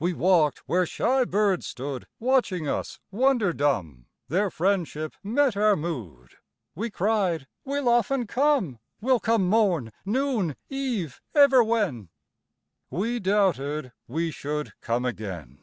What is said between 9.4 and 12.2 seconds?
morn, noon, eve, everywhen!"